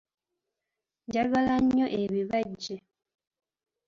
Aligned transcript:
Njagala 1.07 1.55
nnyo 1.63 1.87
ebibajje. 2.01 2.75